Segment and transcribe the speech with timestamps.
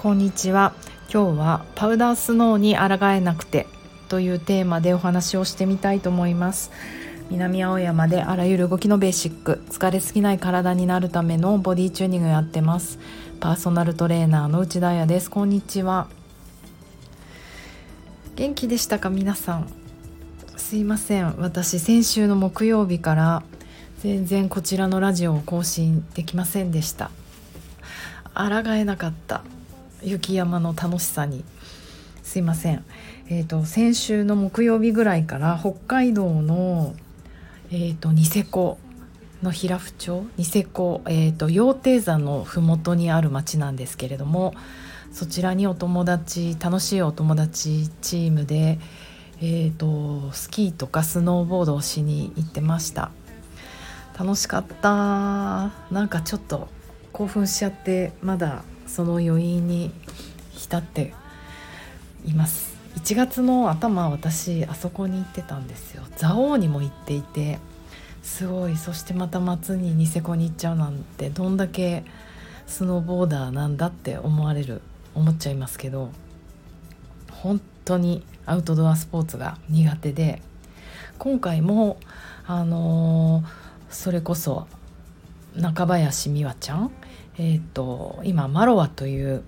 [0.00, 0.72] こんにちは。
[1.12, 3.66] 今日はパウダースノーに抗えなくて
[4.08, 6.70] というテーマでお話をしてみたいと思います。
[7.28, 12.98] 南青山であらゆる動きのベーシック疲れすぎない体になるためのボディチューニングやってます。
[13.40, 15.30] パーソナルトレーナーの内田彩です。
[15.30, 16.08] こんにちは。
[18.36, 19.10] 元気でしたか？
[19.10, 19.70] 皆さん。
[20.56, 21.34] すいません。
[21.36, 23.42] 私先週の木曜日から
[23.98, 27.10] 全然こちらのラジオを更新できませんでした。
[28.32, 29.42] 抗えなかった。
[30.02, 31.44] 雪山の楽しさに。
[32.22, 32.84] すいません、
[33.28, 36.94] えーと、先週の木曜日ぐらいから北海道の、
[37.72, 38.78] えーと、ニセコ
[39.42, 44.54] の平府町ニセコ、えーと、羊蹄山の麓にある町なんですけれども
[45.12, 48.78] そちらにお友達楽しいお友達チームで、
[49.40, 53.10] えー、とスキーとかスノーボードをしに行ってました。
[54.16, 55.72] 楽しかった。
[55.90, 56.68] なんかちょっと
[57.12, 59.92] 興奮しちゃってまだその余韻に
[60.52, 61.14] 浸って
[62.24, 62.76] います。
[62.96, 66.02] 1月の頭私あそこに行ってたんですよ。
[66.18, 67.60] 蔵王にも行っていて
[68.22, 68.76] すごい。
[68.76, 72.04] そしてまた夏にニセコに行っちゃうなんてどんだけ
[72.66, 74.82] スノーボーダーなんだって思われる
[75.14, 76.10] 思っちゃいますけど
[77.30, 80.42] 本当にアウトドアスポーツが苦手で
[81.18, 81.98] 今回も
[82.46, 83.46] あのー、
[83.90, 84.66] それこそ
[85.54, 86.90] 中林美和ちゃん
[87.42, 89.42] えーと、今マロワという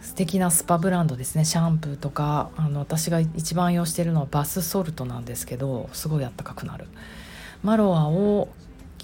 [0.00, 1.44] 素敵なスパブランドですね。
[1.44, 6.86] シャンプーとかあの私が一番用してるのはバスソルトなんですけどすごいあったかくなる。
[7.62, 8.48] マロワを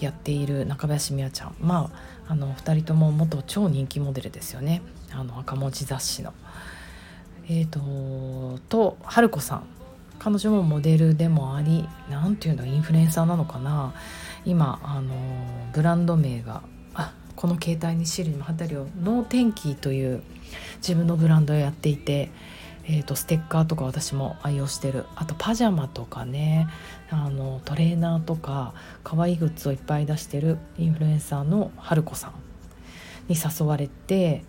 [0.00, 1.56] やっている中林美和ちゃん。
[1.60, 1.90] ま
[2.26, 4.80] ああの2人とも元超人気モデルですよね。
[5.12, 6.32] あの赤文字雑誌の。
[7.50, 9.64] えーと、と春子さん。
[10.18, 13.92] 彼女もモデルでもあり何ていうのインフルエンサーなのかな。
[14.46, 15.12] 今あの
[15.74, 16.62] ブランド名が
[17.36, 18.86] この携帯にシールにも貼ってあるよ。
[19.02, 20.22] ノーテンキーという
[20.78, 22.30] 自分のブランドをやっていて、
[22.84, 25.04] えーと、ステッカーとか私も愛用してる。
[25.16, 26.66] あとパジャマとかね
[27.10, 28.72] あのトレーナーとか
[29.04, 32.32] 可愛いグッズをいっぱい出してるインフルエンサーの春子さん
[33.28, 34.42] に誘われて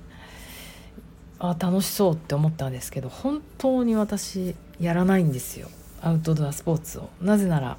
[1.40, 5.70] あ楽しそうって思ったんですけど本当に私やらないんですよ。
[6.02, 7.10] アウトドアスポーツを。
[7.22, 7.78] なぜなら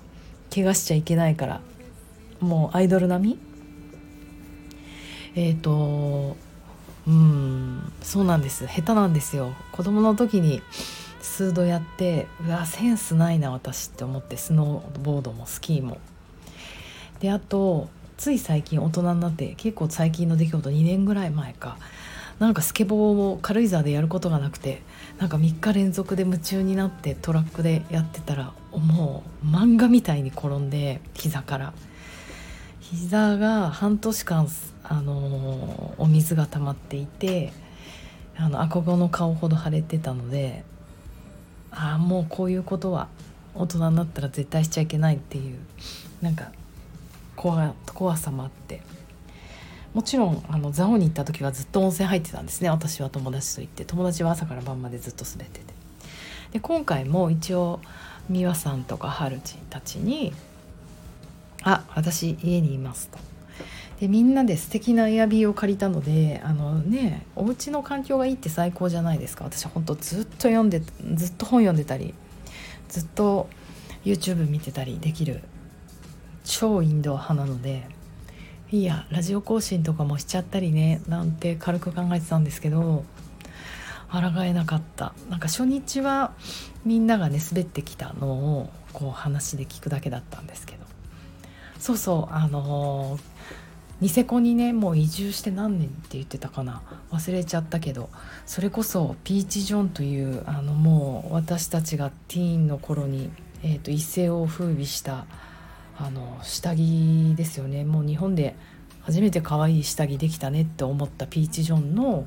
[0.53, 1.61] 怪我しちゃいけないから。
[2.41, 3.48] もうアイドル並み
[5.35, 6.37] えっ、ー、と
[7.07, 8.67] うんそうなんです。
[8.67, 9.55] 下手なんですよ。
[9.73, 10.63] 子供の時に
[11.21, 15.99] 数度やってうわセンスないな私って思ってスノーボードもスキーも。
[17.21, 17.89] であと
[18.19, 21.79] つい最近大人になって結構最近の出来事2年ぐらい前か。
[22.39, 24.81] なんかスケボーを軽井沢でやることがなくて
[25.19, 31.73] なんか3日連続で夢中になってトラックでやってたらもう漫画みたいに転んで膝から。
[32.91, 34.49] 膝が半年間
[34.83, 37.53] あのお水が溜まっていて
[38.35, 40.65] あの赤子の顔ほど腫れてたので
[41.71, 43.09] ああもうこういうことは
[43.55, 45.59] 大人になったら絶対しちゃいけないっていう
[46.23, 46.51] なんか
[47.37, 48.81] 怖怖さもあって。
[49.95, 53.85] もちろんあの蔵王に行った時はずっと温泉入ってたんですね私は友達と行って。
[53.85, 55.75] 友達は朝から晩までずっと滑ってて。
[56.53, 57.81] で今回も一応
[58.31, 60.33] 美和さんとかはるちたちに
[61.63, 63.19] 「あ私家にいます」と。
[64.01, 69.45] でみんなで素敵なエアビーを借りたのであのねお家の環境がいいって最高じゃないですか。
[69.45, 70.81] 私ほんとずっと読んで
[71.15, 72.15] ずっと本読んでたり
[72.89, 73.49] ずっと
[74.05, 75.43] YouTube 見てたりできる
[76.45, 77.89] 超インド派なので
[78.71, 83.05] いやラジオ更新とかもしちゃったりねなんて軽く考えてたんですけど
[84.11, 85.13] 抗えなかった。
[85.29, 86.33] なんか初日は
[86.85, 90.78] みんながね滑ってきたのをこう話で聞くだけだったんですけど
[91.79, 93.19] そうそうあの
[94.01, 96.83] ニセコにねもう移住して何年って言ってたかな。
[97.11, 98.11] 忘れちゃったけど
[98.47, 103.31] それこそピーチ・ジョンというあのもう私たちがティーンの頃に、
[103.63, 105.27] えーと、一世を風靡した
[105.99, 107.85] あの下着ですよね。
[107.85, 108.55] もう日本で
[109.03, 112.27] 初めて可愛い下着できたねって思ったピーチ・ジョンの、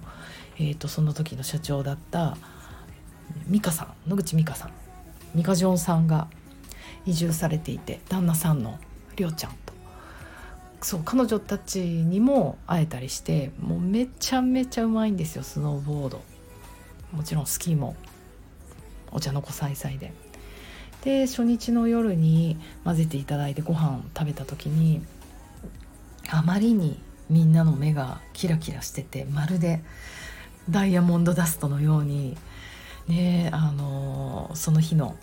[0.57, 2.37] えーと、その時の社長だった
[3.47, 4.71] 美香さん野口美香さん。
[5.35, 6.27] 美香ジョンさんが
[7.05, 8.77] 移住されていて旦那さんの
[9.15, 9.73] りょうちゃんと。
[10.81, 16.21] そう彼女たちにも会えたりしてもうめちゃめちゃうまいんですよスノーボード。
[17.11, 17.95] もちろんスキーも。
[19.11, 20.13] お茶の子さいさいで。
[21.03, 25.01] で初日の夜に混ぜていただいてご飯を食べた時に
[26.29, 26.99] あまりに
[27.29, 29.81] みんなの目がキラキラしててまるで
[30.69, 32.37] ダイヤモンドダストのように
[33.07, 35.15] ねあのその日の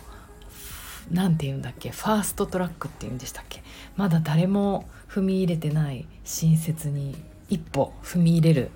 [1.10, 1.90] 何て言うんだっけ？
[1.90, 3.62] ファーストトラックっていうんでしたっけ？
[3.96, 7.16] まだ誰も踏み入れてない新雪に
[7.48, 8.70] 一歩踏み入れる。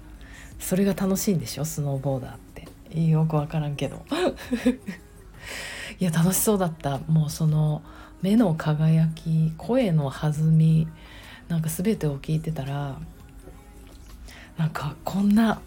[0.59, 1.65] それが楽しいんでしょ？
[1.65, 3.01] スノーボーダーって。
[3.01, 4.05] よく分からんけど。
[5.99, 6.99] いや楽しそうだった。
[7.09, 7.83] もうその
[8.23, 10.89] 目の輝き声の弾み
[11.49, 12.99] なんか全てを聞いてたら
[14.57, 15.61] なんかこんな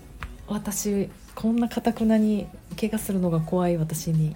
[0.48, 2.48] 私こんなかたくなに
[2.80, 4.36] 怪我するのが怖い私に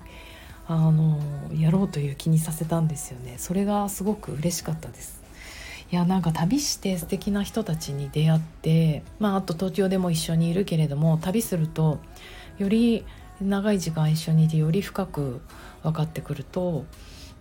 [0.72, 1.20] あの
[1.52, 5.20] やろうという気にさせたんですよねそれがすごく嬉しかったです
[5.92, 11.98] いやなんか旅して素敵な人たちに出会ってまああと東京でも一緒にいるけれども旅すると
[12.60, 13.04] より
[13.42, 15.42] 長い時間一緒にいてより深く
[15.82, 16.86] 分かってくると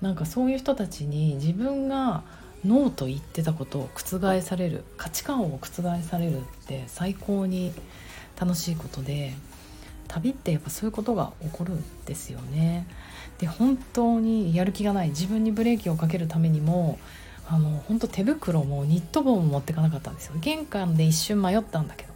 [0.01, 2.23] なんかそういう人たちに自分が
[2.65, 5.67] ノーと言ってたことを覆される価値観を覆
[6.03, 7.75] されるって最高に
[8.41, 9.35] 楽しいことで
[10.07, 12.87] 旅ってやっぱそういうことが起こるんですよね。
[13.39, 16.99] で本当にやる気がない自分にブレーキをかけるためにも
[17.49, 20.35] あの本当手袋もニット帽も持ってかなかったんですよ。
[20.41, 22.13] 玄関で一瞬迷ったんだけど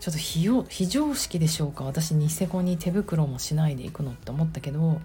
[0.00, 1.84] ちょっと非非常識でしょうか。
[1.84, 5.00] 私ニセコに手袋もしないで行くのって思ったけど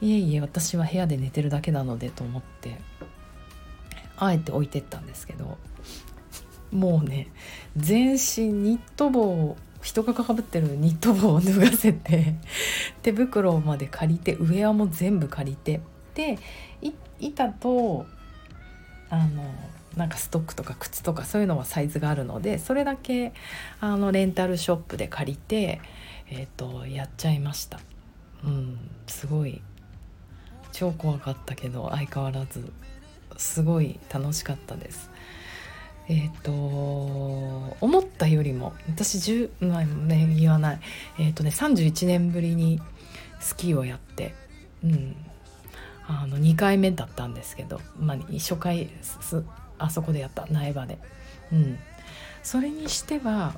[0.00, 2.76] いえいえ私は部屋で寝てるだけなのでと思って
[4.16, 5.58] あえて置いてったんですけど
[6.70, 7.28] もうね
[7.76, 12.34] 全身ニット帽人がかぶってるニット帽を脱がせて
[13.02, 15.80] 手袋まで借りてウェアも全部借りて
[16.14, 16.38] で
[17.18, 18.06] 板と
[19.08, 19.44] あの
[19.96, 23.32] なんかストックとか靴とかそういうのはサイズがあるのでそれだけ
[23.80, 25.80] あのレンタルショップで借りて、
[26.30, 27.80] えーと、やっちゃいました。
[28.44, 29.60] うん、すごい
[30.72, 32.72] 超怖かったけど相変わらず
[33.36, 35.10] すごい楽しかったです。
[36.08, 36.52] えっ、ー、と
[37.80, 40.80] 思ったよりも私10まあね言わない。
[41.18, 42.80] えっ、ー、とね31年ぶりに
[43.40, 44.34] スキーをやって、
[44.84, 45.16] うん、
[46.06, 48.90] あの2回目だったんですけど、まあ、初回
[49.78, 50.46] あそこでやった。
[50.50, 50.98] 苗場で、
[51.52, 51.78] うん、
[52.42, 53.54] それにしては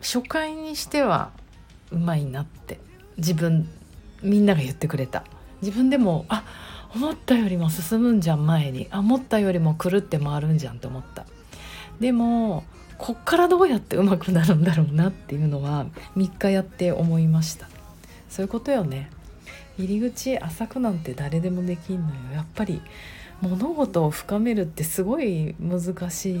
[0.00, 1.30] 初回にしては
[1.90, 2.78] うまいなって
[3.16, 3.68] 自分
[4.22, 5.24] みんなが言ってくれた。
[5.62, 6.44] 自分でもあ
[6.94, 8.88] 思ったよりも進むんじゃん前に。
[8.90, 11.26] あ思ったよりもくるって回るんじゃんって思った。
[12.00, 12.64] でも
[12.98, 17.68] こっからどうやってうまくなるんだろうなっていうのは3日やって思いました。
[18.28, 19.10] そういうことよね。
[19.78, 22.14] 入り口浅くなんて誰でもできんのよ。
[22.32, 22.80] やっぱり
[23.42, 26.36] 物事を深めるってすごい難し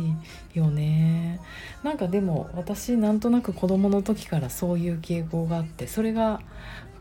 [0.54, 1.40] いよね。
[1.82, 6.40] なんかでも私なんとなく子供の時からそういう傾向があってそれが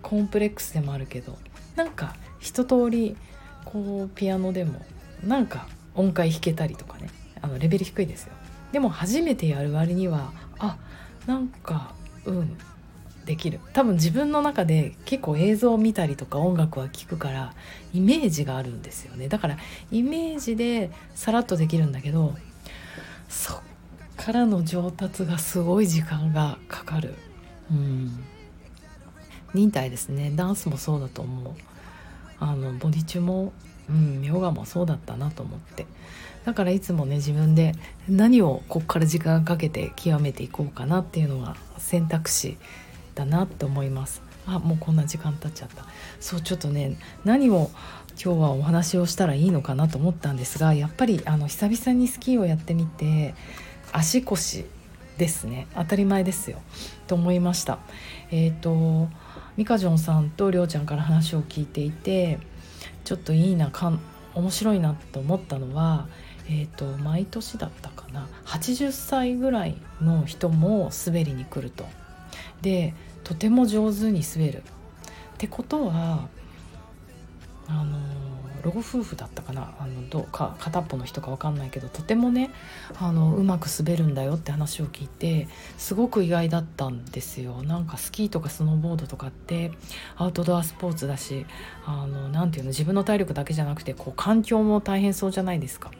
[0.02, 1.38] コンプレックスでもあるけど
[1.76, 3.16] なんか一通り
[3.64, 4.86] こうピアノでも
[5.24, 7.10] なんか音階弾けたりとかね。
[7.42, 8.34] あのレベル低いですよ。
[8.72, 10.78] でも初めてやる割にはあ
[11.26, 11.94] なんか
[12.26, 12.58] うん
[13.26, 13.60] できる。
[13.74, 17.54] 多分自分の中で結構映像を見たりとか音楽は聴くから
[17.92, 19.28] イメージがあるんですよね。
[19.28, 19.58] だから
[19.92, 22.36] イメージでさらっとできるんだけど
[23.28, 23.60] そっ
[24.16, 27.16] からの上達がすごい時間がかかる。
[27.72, 28.24] うん。
[29.56, 30.32] 忍耐ですね。
[30.36, 31.54] ダンスもそうだと思う。
[32.40, 33.54] あのボディチュも
[33.90, 35.86] うんヨガもそうだったなと思って。
[36.46, 37.74] だからいつもね自分で
[38.08, 42.58] 何をこっから時間かけて極めていこうかなっていうのが選択肢
[43.16, 44.22] だなって思います。
[44.48, 45.86] あもうこんな時間経っちゃった。
[46.20, 47.72] そうちょっとね何を
[48.24, 53.34] 今日はお話をしたらいいのかなと思ったんですがやっぱりあの久々にスキーをやってみて
[53.92, 54.66] 足腰
[55.18, 55.68] ですね。
[55.76, 56.62] 当たり前ですよ。
[57.08, 57.80] と思いました。
[58.32, 59.10] えっ、ー、と
[59.58, 62.40] ミカジョンさんとりょうちゃんから話を聞いていて
[63.06, 64.00] ちょっといいなかん
[64.34, 66.08] 面白いなと思ったのは
[66.48, 71.86] えーと毎年だったかな80歳ぐらいの人も滑りに来ると。
[72.62, 72.94] で
[73.24, 74.64] とても上手に滑る。
[75.36, 76.28] ってことは
[77.68, 77.95] あの
[78.66, 79.76] 老夫婦だったかな？
[79.80, 82.50] あのどうか片っぽの人か分かんないけどとてもね
[83.00, 89.72] あのうまく滑るんだよって話を聞いてすごく意外だったんですよなんかスキーとかスノーボードとかって
[90.16, 91.46] アウトドアスポーツだし
[92.32, 95.92] 何て言うの自分の体力だけじゃなくてこう環境も大変そうじゃないですか。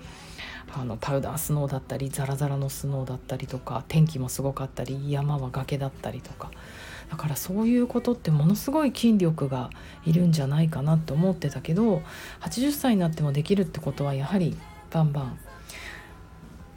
[0.74, 6.52] あのパウダースノーだったりザラザラのスノーだったりとか天気もすごかったり山は崖だったりとか。
[7.10, 9.70] だからそういうことってものすごい筋力が
[10.06, 12.02] いるんじゃないかなと思ってたけど
[12.42, 14.58] 80歳になってもできるってことはやはり
[14.90, 15.40] バンバン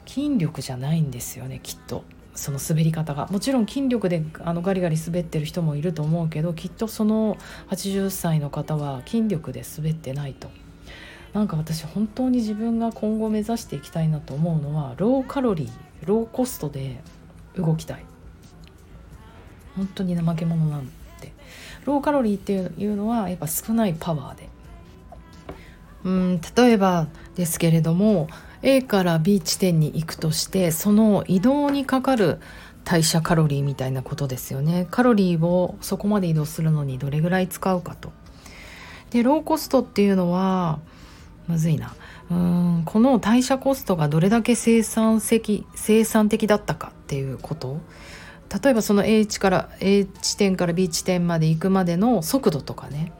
[0.05, 2.03] 筋力じゃないんですよねきっと。
[2.35, 3.27] その滑り方が。
[3.27, 7.37] もちろん筋力であのガリガリ滑ってる人もいると思うけどきっとその
[7.69, 10.49] 80歳の方は筋力で滑ってないと。
[11.33, 15.69] なんか私本当に自分が今後目指していきたいなと思うのはローカロリー
[16.05, 17.01] ローコストで
[17.55, 18.05] 動きたい。
[19.75, 20.87] 本当に怠け者なん
[21.21, 21.33] て。
[21.85, 24.49] ローカロリーっていうのはやっぱ少ないパワーで。
[26.03, 28.29] うん例えばですけれども
[28.61, 32.39] A から B 地点に行くとしてその移動にかかる
[32.85, 34.87] 代謝カロリーみたいなことですよね。
[34.89, 38.11] カロリーをそこまで移動するのにどれぐらい使うかと。
[39.11, 40.79] でローコストっていうのは
[41.49, 41.93] むずいな
[42.31, 47.81] うんこの代謝コストがどれだけ生産的生産的だったかっていうこと
[48.63, 53.11] 例えばその A 地から A 地点から B 地点まで行くまでの速度とかね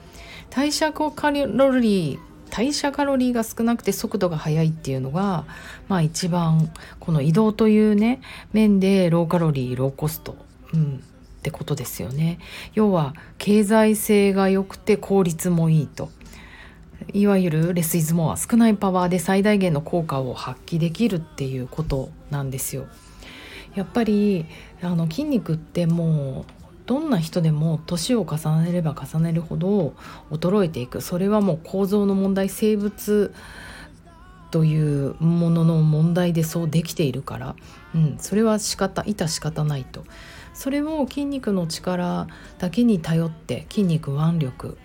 [0.51, 1.45] 代謝カロ
[1.79, 2.19] リー
[2.51, 5.45] 代謝カロリーが少なくて速度が速いっていうのが
[5.88, 8.21] まあ一番この移動というね
[8.53, 10.36] 面でローカロリーローコスト、
[10.74, 11.03] うん、
[11.39, 12.39] ってことですよね。
[12.74, 16.09] 要は経済性が良くて効率もいいと。
[17.13, 22.88] いわゆるレスイズモア少ないパワーで最大限の効果を発揮できるっていうことなんですよ。
[23.75, 24.46] やっぱり
[24.82, 26.51] あの筋肉ってもう
[26.86, 29.94] どんな人でも年を重ねれば重ねるほど
[30.32, 31.01] 衰えていく。
[31.01, 33.34] それはもう構造の問題生物
[34.51, 37.56] というものの問題でそうできているから、
[37.94, 40.03] うん、それは仕方致し方ないと。
[40.53, 42.27] それを筋肉の力
[42.58, 44.77] だけに頼って筋肉腕力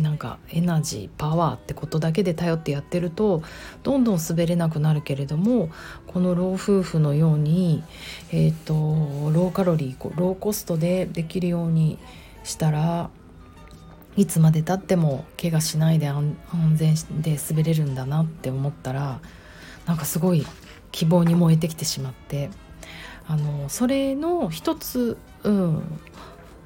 [0.00, 3.42] なんかエナジーパワーってことだけで頼ってやってると
[3.82, 5.70] どんどん滑れなくなるけれども
[6.06, 7.82] この老夫婦のように、
[8.30, 8.74] えーと、
[9.32, 11.98] ローカロリーローコストでできるように
[12.44, 13.10] したら
[14.16, 16.36] いつまでたっても怪我しないで安
[16.74, 19.20] 全で滑れるんだなって思ったら
[19.86, 20.46] なんかすごい
[20.90, 22.50] 希望に燃えてきてしまって
[23.26, 25.82] あのそれの一つ、うん、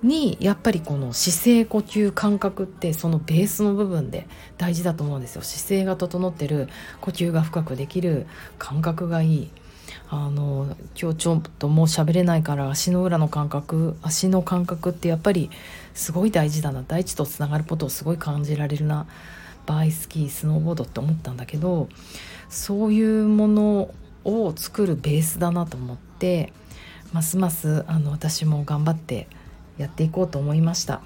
[0.06, 5.42] にやっぱりこの姿勢呼吸感覚ってそのベースの部分で大事だと思うんですよ。
[5.42, 6.68] 姿勢が整ってる
[7.00, 8.26] 呼吸が深くできる
[8.58, 9.50] 感覚がいい。
[10.08, 15.50] あの今日ちょっともう喋れないから足の裏の感覚足の感覚ってやっぱり
[15.94, 16.82] すごい大事だな。
[16.86, 19.06] 大地とつながることをすごい感じられるな。
[19.66, 21.88] バイスキースノーボードって思ったんだけど
[22.48, 23.90] そういうもの
[24.24, 26.52] を作るベースだなと思って
[27.12, 29.28] ますますあの私も頑張って
[29.78, 31.00] やっていこうと思いました。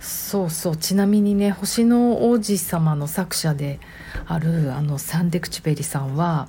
[0.00, 0.76] そうそう。
[0.76, 3.80] ちなみにね「星の王子様」の作者で
[4.26, 6.48] あるあのサンデクチュペリさんは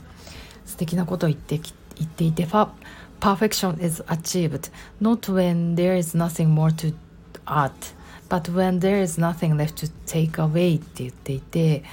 [0.66, 1.60] 素敵なことを言って
[1.98, 2.48] 言っていて
[3.20, 4.72] 「Perfection is achieved.
[5.02, 6.94] Not when there is nothing more to
[7.46, 7.72] art
[8.30, 11.84] but when there is nothing left to take away」って言っていて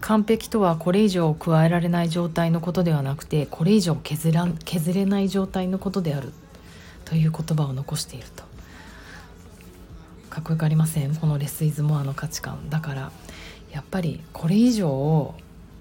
[0.00, 6.32] 完璧とはこれ以上加えられない状態のことではなくてこれ以上削ら削れない状態のことである。
[7.06, 8.44] という言葉を残していると。
[10.28, 11.16] かっこよくありません？
[11.16, 13.12] このレス・イズ・モアの価値観だから。
[13.72, 15.34] やっぱりこれ以上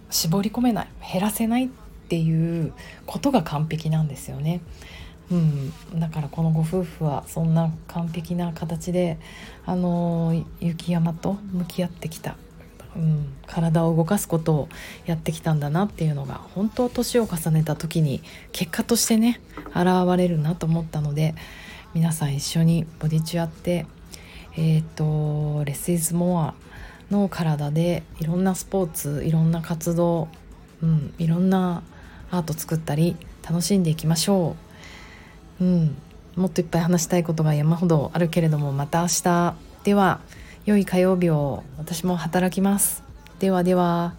[0.09, 1.69] 絞り込めない減らせないっ
[2.09, 2.73] ていう
[3.05, 4.59] ことが完璧なんですよね。
[5.31, 9.17] うん、だからこのご夫婦はそんな完璧な形で
[9.65, 12.35] あの雪山と向き合ってきた。
[12.95, 14.69] うん、体を動かすことを
[15.05, 18.21] やってきたんだなっていうのが本当年を重ねた時に
[18.51, 19.85] 結果としてね現
[20.17, 21.35] れるなと思ったので
[21.93, 23.85] 皆さん一緒にボディチュアって
[24.57, 26.53] えっ、ー、とレスイズモア
[27.11, 30.27] の体でいろんなスポーツいろんな活動、
[30.81, 31.83] うん、いろんな
[32.31, 34.55] アート作ったり楽しんでいきましょ
[35.59, 35.63] う。
[35.63, 35.97] うん、
[36.35, 40.19] もっといっぱい話したいことが山ほどあるけれどもまた明日では
[40.65, 43.03] 良い火曜日を私も働きます。
[43.39, 44.15] ではでは。